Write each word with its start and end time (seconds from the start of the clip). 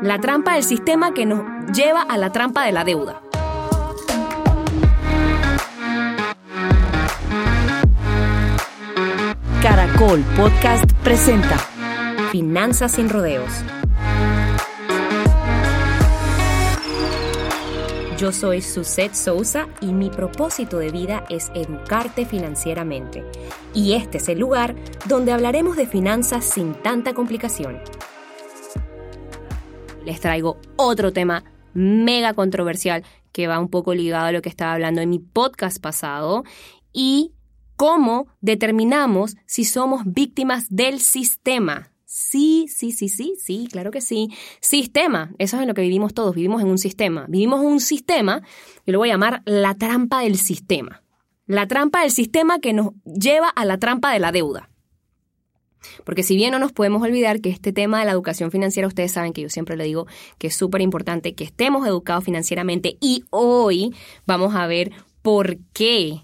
La 0.00 0.20
trampa 0.20 0.54
del 0.54 0.62
sistema 0.62 1.12
que 1.12 1.26
nos 1.26 1.42
lleva 1.76 2.02
a 2.02 2.16
la 2.16 2.30
trampa 2.30 2.64
de 2.64 2.70
la 2.70 2.84
deuda. 2.84 3.20
Caracol 9.60 10.24
Podcast 10.36 10.92
presenta 11.02 11.58
Finanzas 12.30 12.92
sin 12.92 13.08
rodeos. 13.08 13.50
Yo 18.18 18.30
soy 18.30 18.62
Suset 18.62 19.14
Sousa 19.14 19.66
y 19.80 19.92
mi 19.92 20.10
propósito 20.10 20.78
de 20.78 20.92
vida 20.92 21.24
es 21.28 21.50
educarte 21.54 22.24
financieramente. 22.24 23.24
Y 23.74 23.94
este 23.94 24.18
es 24.18 24.28
el 24.28 24.38
lugar 24.38 24.76
donde 25.06 25.32
hablaremos 25.32 25.76
de 25.76 25.88
finanzas 25.88 26.44
sin 26.44 26.74
tanta 26.74 27.14
complicación. 27.14 27.80
Les 30.08 30.20
traigo 30.20 30.56
otro 30.76 31.12
tema 31.12 31.44
mega 31.74 32.32
controversial 32.32 33.04
que 33.30 33.46
va 33.46 33.58
un 33.58 33.68
poco 33.68 33.92
ligado 33.92 34.24
a 34.24 34.32
lo 34.32 34.40
que 34.40 34.48
estaba 34.48 34.72
hablando 34.72 35.02
en 35.02 35.10
mi 35.10 35.18
podcast 35.18 35.82
pasado 35.82 36.44
y 36.94 37.34
cómo 37.76 38.26
determinamos 38.40 39.36
si 39.44 39.64
somos 39.64 40.04
víctimas 40.06 40.64
del 40.70 41.00
sistema. 41.00 41.92
Sí, 42.06 42.68
sí, 42.68 42.90
sí, 42.90 43.10
sí, 43.10 43.34
sí, 43.38 43.68
claro 43.70 43.90
que 43.90 44.00
sí. 44.00 44.30
Sistema, 44.62 45.34
eso 45.36 45.56
es 45.56 45.62
en 45.62 45.68
lo 45.68 45.74
que 45.74 45.82
vivimos 45.82 46.14
todos, 46.14 46.34
vivimos 46.34 46.62
en 46.62 46.68
un 46.68 46.78
sistema. 46.78 47.26
Vivimos 47.28 47.60
en 47.60 47.66
un 47.66 47.80
sistema, 47.80 48.40
yo 48.86 48.94
lo 48.94 49.00
voy 49.00 49.10
a 49.10 49.12
llamar 49.12 49.42
la 49.44 49.74
trampa 49.74 50.22
del 50.22 50.38
sistema. 50.38 51.02
La 51.44 51.68
trampa 51.68 52.00
del 52.00 52.12
sistema 52.12 52.60
que 52.60 52.72
nos 52.72 52.94
lleva 53.04 53.50
a 53.50 53.66
la 53.66 53.76
trampa 53.76 54.10
de 54.14 54.20
la 54.20 54.32
deuda. 54.32 54.70
Porque 56.04 56.22
si 56.22 56.36
bien 56.36 56.52
no 56.52 56.58
nos 56.58 56.72
podemos 56.72 57.02
olvidar 57.02 57.40
que 57.40 57.50
este 57.50 57.72
tema 57.72 58.00
de 58.00 58.06
la 58.06 58.12
educación 58.12 58.50
financiera, 58.50 58.88
ustedes 58.88 59.12
saben 59.12 59.32
que 59.32 59.42
yo 59.42 59.48
siempre 59.48 59.76
le 59.76 59.84
digo 59.84 60.06
que 60.38 60.48
es 60.48 60.54
súper 60.54 60.80
importante 60.80 61.34
que 61.34 61.44
estemos 61.44 61.86
educados 61.86 62.24
financieramente 62.24 62.96
y 63.00 63.24
hoy 63.30 63.94
vamos 64.26 64.54
a 64.54 64.66
ver 64.66 64.92
por 65.22 65.58
qué 65.72 66.22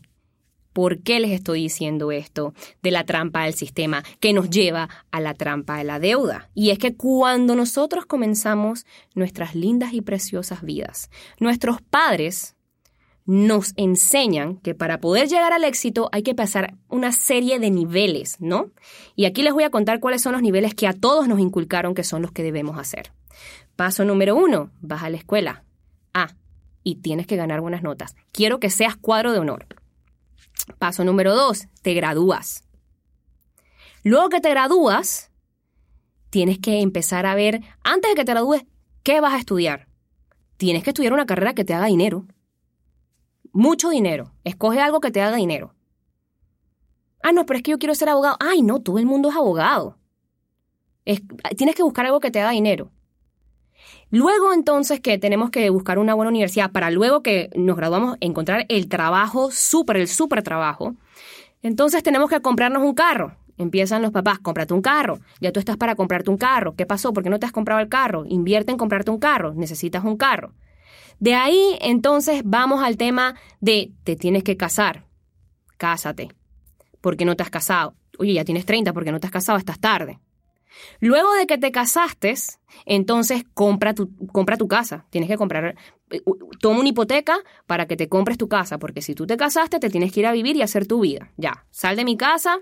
¿Por 0.75 1.03
qué 1.03 1.21
les 1.21 1.31
estoy 1.31 1.63
diciendo 1.63 2.11
esto 2.11 2.53
de 2.83 2.91
la 2.91 3.05
trampa 3.05 3.45
del 3.45 3.55
sistema 3.55 4.03
que 4.19 4.33
nos 4.33 4.51
lleva 4.51 4.89
a 5.13 5.21
la 5.21 5.33
trampa 5.33 5.79
de 5.79 5.85
la 5.85 6.01
deuda? 6.01 6.51
Y 6.53 6.71
es 6.71 6.81
que 6.81 6.97
cuando 6.97 7.55
nosotros 7.55 8.07
comenzamos 8.07 8.85
nuestras 9.15 9.55
lindas 9.55 9.93
y 9.93 10.01
preciosas 10.01 10.63
vidas, 10.63 11.11
nuestros 11.39 11.81
padres 11.81 12.54
nos 13.27 13.73
enseñan 13.77 14.59
que 14.59 14.75
para 14.75 15.01
poder 15.01 15.29
llegar 15.29 15.53
al 15.53 15.65
éxito 15.65 16.09
hay 16.13 16.23
que 16.23 16.35
pasar 16.35 16.75
una 16.89 17.11
serie 17.13 17.59
de 17.59 17.71
niveles, 17.71 18.37
¿no? 18.39 18.71
Y 19.17 19.25
aquí 19.25 19.43
les 19.43 19.55
voy 19.55 19.65
a 19.65 19.71
contar 19.71 20.01
cuáles 20.01 20.23
son 20.23 20.33
los 20.33 20.43
niveles 20.43 20.75
que 20.75 20.87
a 20.87 20.93
todos 20.93 21.27
nos 21.27 21.41
inculcaron 21.41 21.95
que 21.95 22.05
son 22.05 22.23
los 22.23 22.33
que 22.33 22.43
debemos 22.43 22.79
hacer. 22.79 23.13
Paso 23.77 24.05
número 24.05 24.37
uno, 24.37 24.71
vas 24.81 25.03
a 25.03 25.11
la 25.11 25.17
escuela. 25.17 25.65
Ah, 26.13 26.35
y 26.83 26.97
tienes 26.97 27.27
que 27.27 27.37
ganar 27.37 27.61
buenas 27.61 27.83
notas. 27.83 28.15
Quiero 28.31 28.61
que 28.61 28.71
seas 28.71 28.97
cuadro 28.97 29.33
de 29.33 29.39
honor. 29.39 29.67
Paso 30.79 31.05
número 31.05 31.35
dos, 31.35 31.67
te 31.83 31.95
gradúas. 31.95 32.65
Luego 34.03 34.29
que 34.29 34.41
te 34.41 34.51
gradúas, 34.51 35.31
tienes 36.29 36.59
que 36.59 36.83
empezar 36.83 37.25
a 37.25 37.35
ver, 37.35 37.63
antes 37.83 38.11
de 38.11 38.15
que 38.15 38.25
te 38.25 38.33
gradúes, 38.33 38.65
¿qué 39.03 39.21
vas 39.21 39.33
a 39.33 39.39
estudiar? 39.39 39.89
Tienes 40.59 40.85
que 40.85 40.91
estudiar 40.91 41.15
una 41.15 41.27
carrera 41.27 41.55
que 41.55 41.65
te 41.65 41.73
haga 41.73 41.87
dinero. 41.87 42.27
Mucho 43.55 43.89
dinero. 43.89 44.33
Escoge 44.43 44.81
algo 44.81 44.99
que 45.01 45.13
te 45.13 45.23
haga 45.23 45.37
dinero. 45.37 45.77
Ah, 47.23 47.31
no, 47.31 47.47
pero 47.47 47.59
es 47.59 47.63
que 47.63 47.71
yo 47.71 47.79
quiero 47.79 47.95
ser 47.95 48.09
abogado. 48.09 48.37
Ay, 48.41 48.63
no, 48.63 48.81
todo 48.81 48.99
el 48.99 49.07
mundo 49.07 49.31
es 49.31 49.37
abogado. 49.37 49.97
tienes 51.57 51.77
que 51.77 51.85
buscar 51.85 52.05
algo 52.05 52.19
que 52.19 52.33
te 52.33 52.41
haga 52.41 52.51
dinero. 52.51 52.91
Luego 54.11 54.53
entonces 54.53 54.99
que 54.99 55.19
tenemos 55.19 55.51
que 55.51 55.71
buscar 55.71 56.01
una 56.01 56.15
buena 56.15 56.31
universidad 56.31 56.73
para 56.73 56.91
luego 56.91 57.23
que 57.23 57.49
nos 57.55 57.77
graduamos 57.77 58.17
encontrar 58.21 58.67
el 58.69 58.89
trabajo, 58.89 59.53
súper, 59.53 59.99
el 59.99 60.09
súper 60.09 60.43
trabajo. 60.43 60.97
Entonces 61.63 62.03
tenemos 62.03 62.29
que 62.29 62.41
comprarnos 62.41 62.83
un 62.83 62.95
carro. 62.95 63.37
Empiezan 63.57 64.03
los 64.03 64.11
papás, 64.11 64.41
cómprate 64.41 64.75
un 64.75 64.83
carro. 64.83 65.21
Ya 65.41 65.53
tú 65.53 65.61
estás 65.61 65.77
para 65.77 65.95
comprarte 65.95 66.29
un 66.29 66.39
carro. 66.39 66.75
¿Qué 66.75 66.87
pasó? 66.87 67.13
¿Por 67.13 67.23
qué 67.23 67.31
no 67.31 67.39
te 67.39 67.47
has 67.47 67.53
comprado 67.53 67.81
el 67.81 67.89
carro? 67.89 68.25
Invierte 68.27 68.73
en 68.73 68.79
comprarte 68.79 69.13
un 69.13 69.21
carro. 69.21 69.55
Necesitas 69.55 70.03
un 70.03 70.17
carro. 70.17 70.53
De 71.21 71.35
ahí 71.35 71.79
entonces 71.81 72.43
vamos 72.45 72.83
al 72.83 72.97
tema 72.97 73.37
de 73.61 73.93
te 74.05 74.17
tienes 74.17 74.45
que 74.45 74.57
casar. 74.57 75.07
Cásate. 75.77 76.31
¿Por 77.01 77.17
qué 77.17 77.25
no 77.25 77.37
te 77.37 77.43
has 77.43 77.51
casado? 77.51 77.95
Oye, 78.19 78.35
ya 78.35 78.45
tienes 78.45 78.65
30, 78.67 78.93
¿por 78.93 79.05
qué 79.05 79.13
no 79.13 79.21
te 79.21 79.27
has 79.27 79.33
casado? 79.33 79.59
Estás 79.59 79.81
tarde. 79.81 80.21
Luego 81.01 81.33
de 81.35 81.47
que 81.47 81.59
te 81.59 81.71
casaste, 81.71 82.35
entonces 82.85 83.45
compra 83.55 83.95
tu, 83.95 84.11
compra 84.33 84.57
tu 84.57 84.69
casa. 84.69 85.07
Tienes 85.11 85.29
que 85.29 85.37
comprar, 85.37 85.77
eh, 86.11 86.23
toma 86.61 86.81
una 86.81 86.89
hipoteca 86.89 87.39
para 87.67 87.87
que 87.87 87.97
te 87.97 88.09
compres 88.09 88.39
tu 88.39 88.49
casa, 88.49 88.79
porque 88.79 89.03
si 89.03 89.15
tú 89.15 89.27
te 89.27 89.37
casaste, 89.37 89.79
te 89.79 89.91
tienes 89.91 90.13
que 90.13 90.21
ir 90.21 90.27
a 90.27 90.33
vivir 90.33 90.57
y 90.57 90.63
hacer 90.63 90.87
tu 90.87 91.01
vida. 91.01 91.31
Ya, 91.37 91.67
sal 91.71 91.97
de 91.97 92.05
mi 92.05 92.17
casa, 92.17 92.59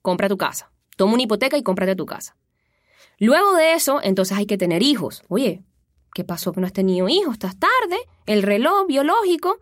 compra 0.00 0.28
tu 0.28 0.36
casa. 0.36 0.70
Toma 0.96 1.14
una 1.14 1.22
hipoteca 1.22 1.56
y 1.56 1.62
cómprate 1.62 1.96
tu 1.96 2.06
casa. 2.06 2.36
Luego 3.18 3.54
de 3.54 3.74
eso, 3.74 4.00
entonces 4.02 4.36
hay 4.36 4.46
que 4.46 4.58
tener 4.58 4.82
hijos. 4.82 5.22
Oye, 5.28 5.62
¿qué 6.14 6.24
pasó 6.24 6.52
que 6.52 6.60
no 6.60 6.66
has 6.66 6.72
tenido 6.72 7.08
hijos? 7.08 7.34
Estás 7.34 7.56
tarde, 7.58 7.96
el 8.26 8.42
reloj 8.42 8.86
biológico 8.86 9.58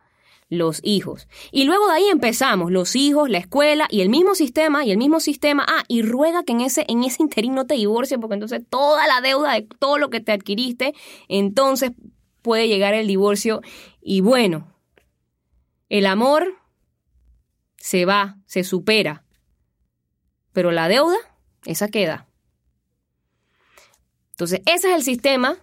los 0.51 0.81
hijos. 0.83 1.29
Y 1.53 1.65
luego 1.65 1.87
de 1.87 1.95
ahí 1.95 2.09
empezamos, 2.09 2.71
los 2.73 2.97
hijos, 2.97 3.31
la 3.31 3.39
escuela 3.39 3.87
y 3.89 4.03
el 4.03 4.11
mismo 4.11 4.35
sistema 4.35 4.85
y 4.85 4.91
el 4.91 4.99
mismo 4.99 5.21
sistema. 5.21 5.65
Ah, 5.67 5.85
y 5.89 6.03
ruega 6.03 6.43
que 6.43 6.53
en 6.53 6.61
ese, 6.61 6.85
en 6.89 7.05
ese 7.05 7.23
interín 7.23 7.55
no 7.55 7.67
te 7.67 7.75
divorcies 7.75 8.21
porque 8.21 8.35
entonces 8.35 8.63
toda 8.69 9.07
la 9.07 9.21
deuda 9.21 9.55
de 9.55 9.63
todo 9.79 9.97
lo 9.97 10.11
que 10.11 10.21
te 10.21 10.33
adquiriste, 10.33 10.95
entonces 11.29 11.93
puede 12.43 12.67
llegar 12.67 12.95
el 12.95 13.07
divorcio. 13.07 13.63
Y 14.03 14.21
bueno, 14.21 14.75
el 15.89 16.05
amor 16.05 16.57
se 17.77 18.05
va, 18.05 18.37
se 18.47 18.65
supera. 18.65 19.25
Pero 20.53 20.73
la 20.73 20.89
deuda, 20.89 21.17
esa 21.65 21.89
queda. 21.89 22.27
Entonces, 24.33 24.63
ese 24.67 24.89
es 24.89 24.97
el 24.97 25.03
sistema 25.05 25.59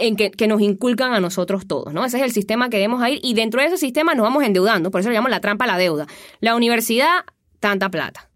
en 0.00 0.16
que, 0.16 0.46
nos 0.48 0.60
inculcan 0.60 1.12
a 1.12 1.20
nosotros 1.20 1.66
todos, 1.66 1.92
¿no? 1.92 2.04
Ese 2.04 2.18
es 2.18 2.24
el 2.24 2.32
sistema 2.32 2.70
que 2.70 2.78
debemos 2.78 3.06
ir 3.08 3.20
y 3.22 3.34
dentro 3.34 3.60
de 3.60 3.68
ese 3.68 3.76
sistema 3.76 4.14
nos 4.14 4.24
vamos 4.24 4.42
endeudando, 4.42 4.90
por 4.90 5.00
eso 5.00 5.10
le 5.10 5.14
llamamos 5.14 5.30
la 5.30 5.40
trampa 5.40 5.64
a 5.64 5.68
la 5.68 5.78
deuda. 5.78 6.06
La 6.40 6.56
universidad, 6.56 7.24
tanta 7.60 7.90
plata. 7.90 8.30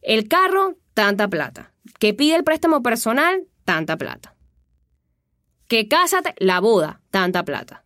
El 0.00 0.28
carro, 0.28 0.76
tanta 0.94 1.28
plata. 1.28 1.72
Que 1.98 2.14
pide 2.14 2.36
el 2.36 2.44
préstamo 2.44 2.82
personal, 2.82 3.44
tanta 3.64 3.96
plata. 3.96 4.34
Que 5.68 5.88
cásate, 5.88 6.34
la 6.38 6.60
boda, 6.60 7.00
tanta 7.10 7.44
plata. 7.44 7.84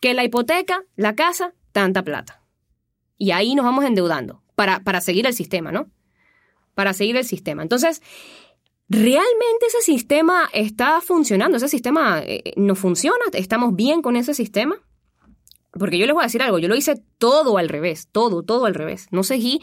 Que 0.00 0.14
la 0.14 0.24
hipoteca, 0.24 0.84
la 0.96 1.14
casa, 1.14 1.54
tanta 1.72 2.02
plata. 2.02 2.42
Y 3.16 3.30
ahí 3.32 3.54
nos 3.54 3.64
vamos 3.64 3.84
endeudando 3.84 4.42
para, 4.54 4.80
para 4.80 5.00
seguir 5.00 5.26
el 5.26 5.34
sistema, 5.34 5.72
¿no? 5.72 5.90
Para 6.74 6.92
seguir 6.92 7.16
el 7.16 7.24
sistema. 7.24 7.62
Entonces, 7.62 8.02
¿Realmente 8.90 9.66
ese 9.68 9.82
sistema 9.82 10.50
está 10.52 11.00
funcionando? 11.00 11.58
¿Ese 11.58 11.68
sistema 11.68 12.22
eh, 12.24 12.52
no 12.56 12.74
funciona? 12.74 13.24
¿Estamos 13.32 13.76
bien 13.76 14.02
con 14.02 14.16
ese 14.16 14.34
sistema? 14.34 14.74
Porque 15.70 15.96
yo 15.96 16.06
les 16.06 16.14
voy 16.14 16.24
a 16.24 16.26
decir 16.26 16.42
algo, 16.42 16.58
yo 16.58 16.66
lo 16.66 16.74
hice 16.74 17.00
todo 17.18 17.56
al 17.56 17.68
revés, 17.68 18.08
todo, 18.10 18.42
todo 18.42 18.66
al 18.66 18.74
revés. 18.74 19.06
No 19.12 19.22
seguí, 19.22 19.60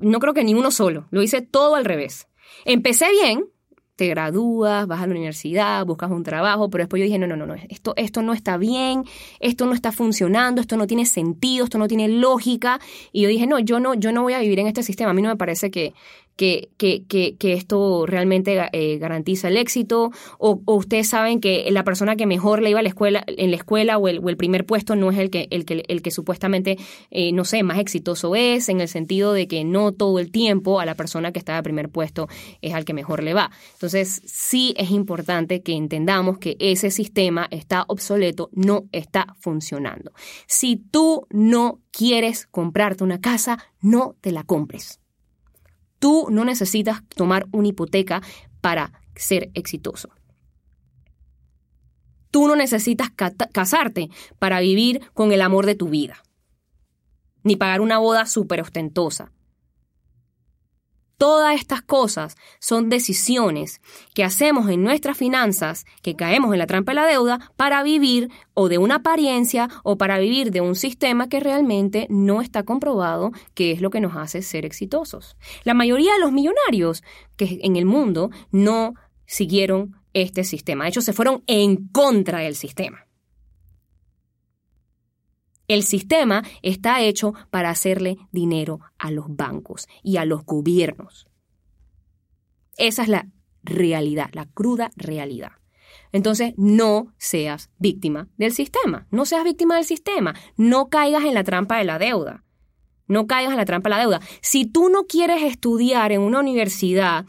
no 0.00 0.18
creo 0.20 0.32
que 0.32 0.42
ni 0.42 0.54
uno 0.54 0.70
solo, 0.70 1.06
lo 1.10 1.22
hice 1.22 1.42
todo 1.42 1.74
al 1.74 1.84
revés. 1.84 2.28
Empecé 2.64 3.10
bien, 3.10 3.44
te 3.96 4.08
gradúas, 4.08 4.86
vas 4.86 5.02
a 5.02 5.06
la 5.06 5.12
universidad, 5.12 5.84
buscas 5.84 6.10
un 6.10 6.22
trabajo, 6.22 6.70
pero 6.70 6.84
después 6.84 7.00
yo 7.00 7.04
dije, 7.04 7.18
no, 7.18 7.26
no, 7.26 7.36
no, 7.36 7.46
no, 7.46 7.54
esto, 7.68 7.92
esto 7.96 8.22
no 8.22 8.32
está 8.32 8.56
bien, 8.56 9.04
esto 9.38 9.66
no 9.66 9.74
está 9.74 9.92
funcionando, 9.92 10.62
esto 10.62 10.78
no 10.78 10.86
tiene 10.86 11.04
sentido, 11.04 11.64
esto 11.64 11.76
no 11.76 11.88
tiene 11.88 12.08
lógica. 12.08 12.80
Y 13.12 13.22
yo 13.22 13.28
dije, 13.28 13.46
no, 13.46 13.58
yo 13.58 13.80
no, 13.80 13.92
yo 13.92 14.12
no 14.12 14.22
voy 14.22 14.32
a 14.32 14.40
vivir 14.40 14.60
en 14.60 14.66
este 14.66 14.82
sistema, 14.82 15.10
a 15.10 15.14
mí 15.14 15.20
no 15.20 15.28
me 15.28 15.36
parece 15.36 15.70
que, 15.70 15.92
que, 16.36 16.70
que, 16.76 17.04
que, 17.36 17.52
esto 17.52 18.06
realmente 18.06 18.58
eh, 18.72 18.98
garantiza 18.98 19.48
el 19.48 19.56
éxito, 19.56 20.10
o, 20.38 20.60
ustedes 20.66 21.08
saben 21.08 21.40
que 21.40 21.68
la 21.70 21.84
persona 21.84 22.16
que 22.16 22.26
mejor 22.26 22.62
le 22.62 22.70
iba 22.70 22.80
a 22.80 22.82
la 22.82 22.88
escuela, 22.88 23.24
en 23.26 23.50
la 23.50 23.56
escuela 23.56 23.98
o 23.98 24.08
el, 24.08 24.36
primer 24.36 24.64
puesto 24.64 24.96
no 24.96 25.10
es 25.10 25.18
el 25.18 25.30
que, 25.30 25.48
el 25.50 25.64
que, 25.64 25.84
el 25.86 26.02
que 26.02 26.10
supuestamente, 26.10 26.78
eh, 27.10 27.32
no 27.32 27.44
sé, 27.44 27.62
más 27.62 27.78
exitoso 27.78 28.34
es, 28.34 28.68
en 28.68 28.80
el 28.80 28.88
sentido 28.88 29.32
de 29.32 29.46
que 29.46 29.64
no 29.64 29.92
todo 29.92 30.18
el 30.18 30.30
tiempo 30.30 30.80
a 30.80 30.86
la 30.86 30.94
persona 30.94 31.32
que 31.32 31.38
está 31.38 31.56
en 31.56 31.62
primer 31.62 31.90
puesto 31.90 32.28
es 32.60 32.74
al 32.74 32.84
que 32.84 32.94
mejor 32.94 33.22
le 33.22 33.34
va. 33.34 33.50
Entonces, 33.74 34.22
sí 34.24 34.74
es 34.76 34.90
importante 34.90 35.62
que 35.62 35.74
entendamos 35.74 36.38
que 36.38 36.56
ese 36.58 36.90
sistema 36.90 37.46
está 37.50 37.84
obsoleto, 37.88 38.50
no 38.52 38.86
está 38.92 39.36
funcionando. 39.38 40.12
Si 40.46 40.76
tú 40.76 41.26
no 41.30 41.80
quieres 41.90 42.46
comprarte 42.46 43.04
una 43.04 43.20
casa, 43.20 43.58
no 43.80 44.16
te 44.20 44.32
la 44.32 44.44
compres. 44.44 45.01
Tú 46.02 46.26
no 46.30 46.44
necesitas 46.44 47.04
tomar 47.10 47.46
una 47.52 47.68
hipoteca 47.68 48.22
para 48.60 48.90
ser 49.14 49.52
exitoso. 49.54 50.08
Tú 52.32 52.48
no 52.48 52.56
necesitas 52.56 53.10
casarte 53.52 54.10
para 54.40 54.58
vivir 54.58 55.00
con 55.14 55.30
el 55.30 55.40
amor 55.40 55.64
de 55.64 55.76
tu 55.76 55.88
vida, 55.88 56.20
ni 57.44 57.54
pagar 57.54 57.80
una 57.80 57.98
boda 57.98 58.26
súper 58.26 58.62
ostentosa. 58.62 59.30
Todas 61.22 61.54
estas 61.54 61.82
cosas 61.82 62.36
son 62.58 62.88
decisiones 62.88 63.80
que 64.12 64.24
hacemos 64.24 64.68
en 64.68 64.82
nuestras 64.82 65.16
finanzas, 65.16 65.86
que 66.02 66.16
caemos 66.16 66.52
en 66.52 66.58
la 66.58 66.66
trampa 66.66 66.90
de 66.90 66.96
la 66.96 67.06
deuda 67.06 67.52
para 67.54 67.84
vivir 67.84 68.28
o 68.54 68.68
de 68.68 68.78
una 68.78 68.96
apariencia 68.96 69.68
o 69.84 69.96
para 69.96 70.18
vivir 70.18 70.50
de 70.50 70.60
un 70.60 70.74
sistema 70.74 71.28
que 71.28 71.38
realmente 71.38 72.08
no 72.10 72.40
está 72.40 72.64
comprobado 72.64 73.30
que 73.54 73.70
es 73.70 73.80
lo 73.80 73.90
que 73.90 74.00
nos 74.00 74.16
hace 74.16 74.42
ser 74.42 74.66
exitosos. 74.66 75.36
La 75.62 75.74
mayoría 75.74 76.12
de 76.12 76.18
los 76.18 76.32
millonarios 76.32 77.04
que 77.36 77.60
en 77.62 77.76
el 77.76 77.84
mundo 77.84 78.32
no 78.50 78.94
siguieron 79.24 79.94
este 80.14 80.42
sistema. 80.42 80.82
De 80.82 80.90
hecho, 80.90 81.02
se 81.02 81.12
fueron 81.12 81.44
en 81.46 81.86
contra 81.86 82.40
del 82.40 82.56
sistema. 82.56 83.06
El 85.72 85.84
sistema 85.84 86.42
está 86.60 87.00
hecho 87.00 87.32
para 87.48 87.70
hacerle 87.70 88.18
dinero 88.30 88.80
a 88.98 89.10
los 89.10 89.24
bancos 89.34 89.88
y 90.02 90.18
a 90.18 90.26
los 90.26 90.44
gobiernos. 90.44 91.26
Esa 92.76 93.04
es 93.04 93.08
la 93.08 93.30
realidad, 93.62 94.28
la 94.34 94.44
cruda 94.44 94.90
realidad. 94.96 95.52
Entonces, 96.12 96.52
no 96.58 97.14
seas 97.16 97.70
víctima 97.78 98.28
del 98.36 98.52
sistema, 98.52 99.06
no 99.10 99.24
seas 99.24 99.44
víctima 99.44 99.76
del 99.76 99.86
sistema, 99.86 100.34
no 100.58 100.90
caigas 100.90 101.24
en 101.24 101.32
la 101.32 101.42
trampa 101.42 101.78
de 101.78 101.84
la 101.84 101.98
deuda. 101.98 102.44
No 103.06 103.26
caigas 103.26 103.52
en 103.52 103.58
la 103.58 103.64
trampa 103.64 103.88
de 103.88 103.96
la 103.96 104.02
deuda. 104.02 104.20
Si 104.42 104.66
tú 104.66 104.90
no 104.90 105.04
quieres 105.04 105.42
estudiar 105.42 106.12
en 106.12 106.20
una 106.20 106.40
universidad, 106.40 107.24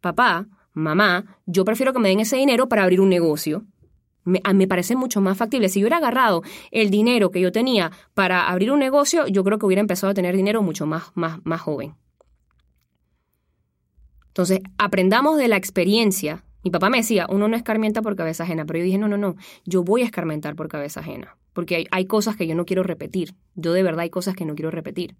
papá, 0.00 0.48
mamá, 0.72 1.38
yo 1.46 1.64
prefiero 1.64 1.92
que 1.92 2.00
me 2.00 2.08
den 2.08 2.18
ese 2.18 2.38
dinero 2.38 2.68
para 2.68 2.82
abrir 2.82 3.00
un 3.00 3.08
negocio. 3.08 3.64
Me, 4.24 4.40
me, 4.54 4.66
parece 4.66 4.96
mucho 4.96 5.20
más 5.20 5.36
factible. 5.36 5.68
Si 5.68 5.80
yo 5.80 5.84
hubiera 5.84 5.98
agarrado 5.98 6.42
el 6.70 6.90
dinero 6.90 7.30
que 7.30 7.40
yo 7.40 7.52
tenía 7.52 7.92
para 8.14 8.48
abrir 8.48 8.72
un 8.72 8.78
negocio, 8.78 9.26
yo 9.26 9.44
creo 9.44 9.58
que 9.58 9.66
hubiera 9.66 9.80
empezado 9.80 10.10
a 10.10 10.14
tener 10.14 10.34
dinero 10.34 10.62
mucho 10.62 10.86
más, 10.86 11.12
más, 11.14 11.40
más 11.44 11.60
joven. 11.60 11.94
Entonces, 14.28 14.60
aprendamos 14.78 15.38
de 15.38 15.48
la 15.48 15.56
experiencia. 15.56 16.44
Mi 16.64 16.70
papá 16.70 16.90
me 16.90 16.96
decía, 16.96 17.26
uno 17.28 17.46
no 17.46 17.56
escarmienta 17.56 18.02
por 18.02 18.16
cabeza 18.16 18.42
ajena, 18.42 18.64
pero 18.64 18.78
yo 18.80 18.84
dije, 18.84 18.98
no, 18.98 19.06
no, 19.06 19.16
no, 19.16 19.36
yo 19.64 19.84
voy 19.84 20.02
a 20.02 20.06
escarmentar 20.06 20.56
por 20.56 20.68
cabeza 20.68 21.00
ajena, 21.00 21.36
porque 21.52 21.76
hay, 21.76 21.86
hay 21.90 22.06
cosas 22.06 22.34
que 22.36 22.46
yo 22.46 22.54
no 22.54 22.64
quiero 22.64 22.82
repetir. 22.82 23.34
Yo 23.54 23.72
de 23.72 23.82
verdad 23.82 24.00
hay 24.00 24.10
cosas 24.10 24.34
que 24.34 24.44
no 24.44 24.54
quiero 24.54 24.70
repetir. 24.70 25.14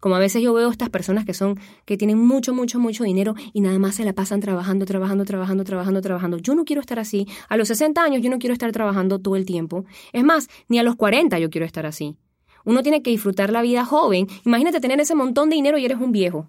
Como 0.00 0.14
a 0.14 0.18
veces 0.18 0.42
yo 0.42 0.52
veo 0.52 0.70
estas 0.70 0.90
personas 0.90 1.24
que 1.24 1.34
son, 1.34 1.58
que 1.84 1.96
tienen 1.96 2.18
mucho, 2.18 2.54
mucho, 2.54 2.78
mucho 2.78 3.04
dinero 3.04 3.34
y 3.52 3.60
nada 3.60 3.78
más 3.78 3.96
se 3.96 4.04
la 4.04 4.12
pasan 4.12 4.40
trabajando, 4.40 4.86
trabajando, 4.86 5.24
trabajando, 5.24 5.64
trabajando, 5.64 6.00
trabajando. 6.00 6.38
Yo 6.38 6.54
no 6.54 6.64
quiero 6.64 6.80
estar 6.80 6.98
así. 6.98 7.26
A 7.48 7.56
los 7.56 7.68
60 7.68 8.02
años 8.02 8.22
yo 8.22 8.30
no 8.30 8.38
quiero 8.38 8.52
estar 8.52 8.70
trabajando 8.72 9.18
todo 9.18 9.36
el 9.36 9.46
tiempo. 9.46 9.84
Es 10.12 10.24
más, 10.24 10.48
ni 10.68 10.78
a 10.78 10.82
los 10.82 10.96
40 10.96 11.38
yo 11.38 11.50
quiero 11.50 11.64
estar 11.64 11.86
así. 11.86 12.16
Uno 12.64 12.82
tiene 12.82 13.02
que 13.02 13.10
disfrutar 13.10 13.50
la 13.50 13.62
vida 13.62 13.84
joven. 13.84 14.26
Imagínate 14.44 14.80
tener 14.80 15.00
ese 15.00 15.14
montón 15.14 15.50
de 15.50 15.56
dinero 15.56 15.78
y 15.78 15.84
eres 15.84 15.98
un 15.98 16.12
viejo. 16.12 16.48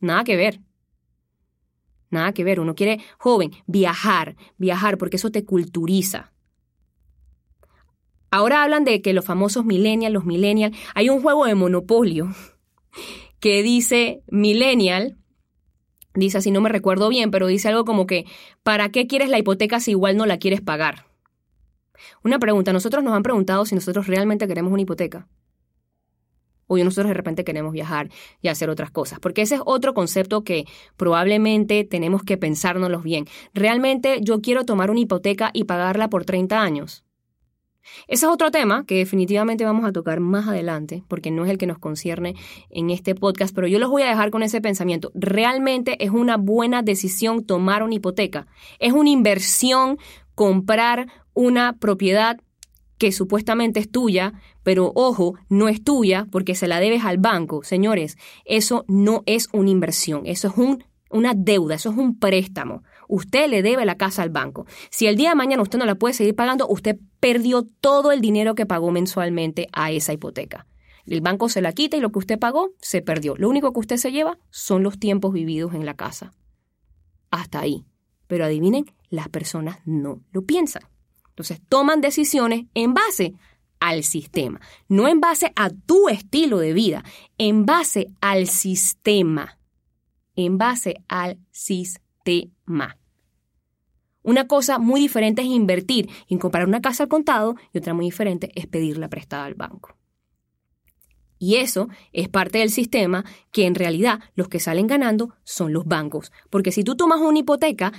Nada 0.00 0.24
que 0.24 0.36
ver. 0.36 0.60
Nada 2.10 2.32
que 2.32 2.44
ver. 2.44 2.60
Uno 2.60 2.74
quiere 2.74 3.00
joven, 3.18 3.52
viajar, 3.66 4.36
viajar, 4.58 4.98
porque 4.98 5.16
eso 5.16 5.30
te 5.30 5.44
culturiza. 5.44 6.32
Ahora 8.30 8.64
hablan 8.64 8.82
de 8.82 9.00
que 9.00 9.12
los 9.12 9.24
famosos 9.24 9.64
millennials, 9.64 10.12
los 10.12 10.24
millennials, 10.24 10.76
hay 10.96 11.08
un 11.08 11.22
juego 11.22 11.46
de 11.46 11.54
monopolio 11.54 12.30
que 13.44 13.62
dice 13.62 14.22
millennial, 14.28 15.18
dice 16.14 16.38
así, 16.38 16.50
no 16.50 16.62
me 16.62 16.70
recuerdo 16.70 17.10
bien, 17.10 17.30
pero 17.30 17.46
dice 17.46 17.68
algo 17.68 17.84
como 17.84 18.06
que, 18.06 18.24
¿para 18.62 18.88
qué 18.88 19.06
quieres 19.06 19.28
la 19.28 19.38
hipoteca 19.38 19.80
si 19.80 19.90
igual 19.90 20.16
no 20.16 20.24
la 20.24 20.38
quieres 20.38 20.62
pagar? 20.62 21.04
Una 22.22 22.38
pregunta, 22.38 22.72
nosotros 22.72 23.04
nos 23.04 23.12
han 23.12 23.22
preguntado 23.22 23.66
si 23.66 23.74
nosotros 23.74 24.06
realmente 24.06 24.48
queremos 24.48 24.72
una 24.72 24.80
hipoteca. 24.80 25.28
O 26.68 26.78
nosotros 26.78 27.08
de 27.08 27.12
repente 27.12 27.44
queremos 27.44 27.74
viajar 27.74 28.08
y 28.40 28.48
hacer 28.48 28.70
otras 28.70 28.90
cosas. 28.90 29.20
Porque 29.20 29.42
ese 29.42 29.56
es 29.56 29.60
otro 29.66 29.92
concepto 29.92 30.42
que 30.42 30.64
probablemente 30.96 31.84
tenemos 31.84 32.22
que 32.22 32.38
pensárnoslo 32.38 33.02
bien. 33.02 33.26
¿Realmente 33.52 34.20
yo 34.22 34.40
quiero 34.40 34.64
tomar 34.64 34.90
una 34.90 35.00
hipoteca 35.00 35.50
y 35.52 35.64
pagarla 35.64 36.08
por 36.08 36.24
30 36.24 36.62
años? 36.62 37.04
Ese 38.06 38.26
es 38.26 38.32
otro 38.32 38.50
tema 38.50 38.84
que 38.86 38.96
definitivamente 38.96 39.64
vamos 39.64 39.84
a 39.84 39.92
tocar 39.92 40.20
más 40.20 40.48
adelante, 40.48 41.02
porque 41.08 41.30
no 41.30 41.44
es 41.44 41.50
el 41.50 41.58
que 41.58 41.66
nos 41.66 41.78
concierne 41.78 42.34
en 42.70 42.90
este 42.90 43.14
podcast, 43.14 43.54
pero 43.54 43.66
yo 43.66 43.78
los 43.78 43.90
voy 43.90 44.02
a 44.02 44.08
dejar 44.08 44.30
con 44.30 44.42
ese 44.42 44.60
pensamiento. 44.60 45.10
Realmente 45.14 46.02
es 46.04 46.10
una 46.10 46.36
buena 46.36 46.82
decisión 46.82 47.44
tomar 47.44 47.82
una 47.82 47.94
hipoteca. 47.94 48.46
Es 48.78 48.92
una 48.92 49.10
inversión 49.10 49.98
comprar 50.34 51.08
una 51.34 51.74
propiedad 51.78 52.38
que 52.98 53.12
supuestamente 53.12 53.80
es 53.80 53.90
tuya, 53.90 54.34
pero 54.62 54.92
ojo, 54.94 55.34
no 55.48 55.68
es 55.68 55.82
tuya 55.82 56.26
porque 56.30 56.54
se 56.54 56.68
la 56.68 56.80
debes 56.80 57.04
al 57.04 57.18
banco. 57.18 57.62
Señores, 57.62 58.16
eso 58.44 58.84
no 58.88 59.22
es 59.26 59.48
una 59.52 59.70
inversión, 59.70 60.22
eso 60.26 60.48
es 60.48 60.54
un, 60.56 60.84
una 61.10 61.34
deuda, 61.34 61.74
eso 61.74 61.90
es 61.90 61.96
un 61.96 62.18
préstamo. 62.18 62.82
Usted 63.14 63.48
le 63.48 63.62
debe 63.62 63.84
la 63.84 63.94
casa 63.94 64.24
al 64.24 64.30
banco. 64.30 64.66
Si 64.90 65.06
el 65.06 65.14
día 65.14 65.28
de 65.28 65.34
mañana 65.36 65.62
usted 65.62 65.78
no 65.78 65.84
la 65.84 65.94
puede 65.94 66.14
seguir 66.14 66.34
pagando, 66.34 66.66
usted 66.66 66.98
perdió 67.20 67.62
todo 67.62 68.10
el 68.10 68.20
dinero 68.20 68.56
que 68.56 68.66
pagó 68.66 68.90
mensualmente 68.90 69.68
a 69.72 69.92
esa 69.92 70.12
hipoteca. 70.12 70.66
El 71.06 71.20
banco 71.20 71.48
se 71.48 71.62
la 71.62 71.70
quita 71.70 71.96
y 71.96 72.00
lo 72.00 72.10
que 72.10 72.18
usted 72.18 72.40
pagó 72.40 72.72
se 72.80 73.02
perdió. 73.02 73.36
Lo 73.36 73.48
único 73.48 73.72
que 73.72 73.78
usted 73.78 73.98
se 73.98 74.10
lleva 74.10 74.36
son 74.50 74.82
los 74.82 74.98
tiempos 74.98 75.32
vividos 75.32 75.74
en 75.74 75.86
la 75.86 75.94
casa. 75.94 76.32
Hasta 77.30 77.60
ahí. 77.60 77.84
Pero 78.26 78.46
adivinen, 78.46 78.86
las 79.10 79.28
personas 79.28 79.78
no 79.84 80.20
lo 80.32 80.42
piensan. 80.42 80.82
Entonces 81.28 81.60
toman 81.68 82.00
decisiones 82.00 82.64
en 82.74 82.94
base 82.94 83.34
al 83.78 84.02
sistema, 84.02 84.60
no 84.88 85.06
en 85.06 85.20
base 85.20 85.52
a 85.54 85.70
tu 85.70 86.08
estilo 86.08 86.58
de 86.58 86.72
vida, 86.72 87.04
en 87.38 87.64
base 87.64 88.08
al 88.20 88.48
sistema, 88.48 89.60
en 90.34 90.58
base 90.58 90.96
al 91.06 91.38
sistema. 91.52 92.98
Una 94.24 94.48
cosa 94.48 94.78
muy 94.78 95.00
diferente 95.00 95.42
es 95.42 95.48
invertir 95.48 96.08
y 96.26 96.38
comprar 96.38 96.66
una 96.66 96.80
casa 96.80 97.04
al 97.04 97.10
contado 97.10 97.56
y 97.72 97.78
otra 97.78 97.92
muy 97.92 98.06
diferente 98.06 98.50
es 98.54 98.66
pedirla 98.66 99.08
prestada 99.08 99.44
al 99.44 99.54
banco. 99.54 99.96
Y 101.38 101.56
eso 101.56 101.90
es 102.14 102.30
parte 102.30 102.58
del 102.58 102.70
sistema 102.70 103.26
que 103.52 103.66
en 103.66 103.74
realidad 103.74 104.20
los 104.34 104.48
que 104.48 104.60
salen 104.60 104.86
ganando 104.86 105.34
son 105.44 105.74
los 105.74 105.84
bancos. 105.84 106.32
Porque 106.48 106.72
si 106.72 106.84
tú 106.84 106.96
tomas 106.96 107.20
una 107.20 107.40
hipoteca 107.40 107.92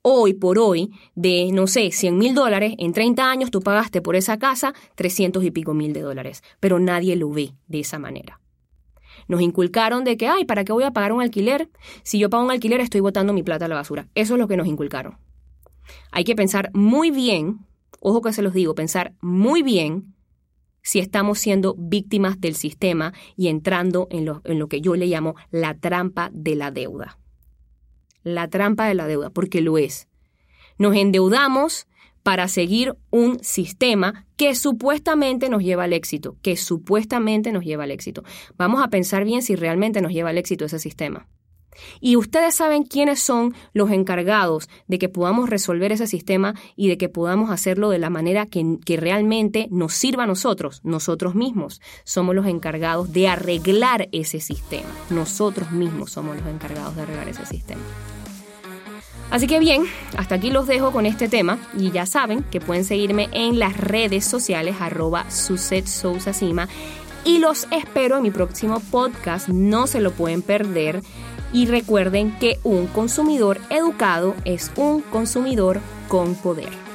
hoy 0.00 0.32
por 0.32 0.58
hoy 0.58 0.90
de, 1.14 1.50
no 1.52 1.66
sé, 1.66 1.90
100 1.90 2.16
mil 2.16 2.34
dólares, 2.34 2.74
en 2.78 2.94
30 2.94 3.30
años 3.30 3.50
tú 3.50 3.60
pagaste 3.60 4.00
por 4.00 4.16
esa 4.16 4.38
casa 4.38 4.72
300 4.94 5.44
y 5.44 5.50
pico 5.50 5.74
mil 5.74 5.92
de 5.92 6.00
dólares. 6.00 6.42
Pero 6.60 6.78
nadie 6.78 7.14
lo 7.14 7.28
ve 7.28 7.52
de 7.66 7.80
esa 7.80 7.98
manera. 7.98 8.40
Nos 9.26 9.42
inculcaron 9.42 10.04
de 10.04 10.16
que, 10.16 10.28
ay, 10.28 10.46
¿para 10.46 10.64
qué 10.64 10.72
voy 10.72 10.84
a 10.84 10.92
pagar 10.92 11.12
un 11.12 11.20
alquiler? 11.20 11.68
Si 12.04 12.18
yo 12.18 12.30
pago 12.30 12.44
un 12.44 12.50
alquiler 12.50 12.80
estoy 12.80 13.02
botando 13.02 13.34
mi 13.34 13.42
plata 13.42 13.66
a 13.66 13.68
la 13.68 13.74
basura. 13.74 14.08
Eso 14.14 14.34
es 14.34 14.40
lo 14.40 14.48
que 14.48 14.56
nos 14.56 14.66
inculcaron. 14.66 15.18
Hay 16.10 16.24
que 16.24 16.34
pensar 16.34 16.70
muy 16.74 17.10
bien, 17.10 17.60
ojo 18.00 18.22
que 18.22 18.32
se 18.32 18.42
los 18.42 18.54
digo, 18.54 18.74
pensar 18.74 19.14
muy 19.20 19.62
bien 19.62 20.14
si 20.82 21.00
estamos 21.00 21.38
siendo 21.38 21.74
víctimas 21.78 22.40
del 22.40 22.54
sistema 22.54 23.12
y 23.36 23.48
entrando 23.48 24.08
en 24.10 24.24
lo, 24.24 24.40
en 24.44 24.58
lo 24.58 24.68
que 24.68 24.80
yo 24.80 24.96
le 24.96 25.06
llamo 25.06 25.34
la 25.50 25.74
trampa 25.74 26.30
de 26.32 26.54
la 26.54 26.70
deuda. 26.70 27.18
La 28.22 28.48
trampa 28.48 28.86
de 28.86 28.94
la 28.94 29.06
deuda, 29.06 29.30
porque 29.30 29.60
lo 29.60 29.78
es. 29.78 30.08
Nos 30.78 30.96
endeudamos 30.96 31.86
para 32.22 32.48
seguir 32.48 32.94
un 33.10 33.42
sistema 33.42 34.26
que 34.36 34.54
supuestamente 34.54 35.48
nos 35.48 35.62
lleva 35.62 35.84
al 35.84 35.92
éxito, 35.92 36.36
que 36.42 36.56
supuestamente 36.56 37.52
nos 37.52 37.64
lleva 37.64 37.84
al 37.84 37.90
éxito. 37.90 38.22
Vamos 38.56 38.82
a 38.82 38.88
pensar 38.88 39.24
bien 39.24 39.42
si 39.42 39.56
realmente 39.56 40.00
nos 40.00 40.12
lleva 40.12 40.30
al 40.30 40.38
éxito 40.38 40.64
ese 40.64 40.78
sistema. 40.78 41.26
Y 42.00 42.16
ustedes 42.16 42.54
saben 42.54 42.84
quiénes 42.84 43.20
son 43.20 43.54
los 43.72 43.90
encargados 43.90 44.68
de 44.86 44.98
que 44.98 45.08
podamos 45.08 45.48
resolver 45.48 45.92
ese 45.92 46.06
sistema 46.06 46.54
y 46.76 46.88
de 46.88 46.98
que 46.98 47.08
podamos 47.08 47.50
hacerlo 47.50 47.90
de 47.90 47.98
la 47.98 48.10
manera 48.10 48.46
que, 48.46 48.78
realmente 48.98 49.68
nos 49.70 49.94
sirva 49.94 50.24
a 50.24 50.26
nosotros. 50.26 50.80
Nosotros 50.82 51.34
mismos 51.34 51.80
somos 52.04 52.34
los 52.34 52.46
encargados 52.46 53.12
de 53.12 53.28
arreglar 53.28 54.08
ese 54.12 54.40
sistema. 54.40 54.88
Nosotros 55.10 55.70
mismos 55.70 56.10
somos 56.10 56.36
los 56.36 56.46
encargados 56.46 56.96
de 56.96 57.02
arreglar 57.02 57.28
ese 57.28 57.46
sistema. 57.46 57.82
Así 59.30 59.46
que 59.46 59.60
bien, 59.60 59.84
hasta 60.16 60.36
aquí 60.36 60.50
los 60.50 60.66
dejo 60.66 60.90
con 60.90 61.04
este 61.04 61.28
tema 61.28 61.58
y 61.76 61.90
ya 61.90 62.06
saben 62.06 62.42
que 62.44 62.60
pueden 62.60 62.84
seguirme 62.84 63.28
en 63.32 63.58
las 63.58 63.76
redes 63.76 64.24
sociales 64.24 64.76
arroba 64.80 65.30
Suset 65.30 65.86
y 67.24 67.38
los 67.38 67.68
espero 67.70 68.16
en 68.16 68.22
mi 68.22 68.30
próximo 68.30 68.80
podcast, 68.90 69.48
no 69.48 69.86
se 69.86 70.00
lo 70.00 70.12
pueden 70.12 70.40
perder 70.40 71.02
y 71.52 71.66
recuerden 71.66 72.36
que 72.38 72.58
un 72.64 72.86
consumidor 72.86 73.58
educado 73.70 74.34
es 74.44 74.70
un 74.76 75.00
consumidor 75.00 75.80
con 76.08 76.34
poder. 76.34 76.88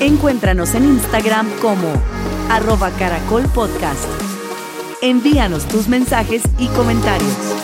Encuéntranos 0.00 0.74
en 0.74 0.84
Instagram 0.84 1.48
como 1.60 1.92
arroba 2.50 2.90
caracol. 2.90 3.44
Envíanos 5.00 5.66
tus 5.66 5.88
mensajes 5.88 6.42
y 6.58 6.66
comentarios. 6.68 7.61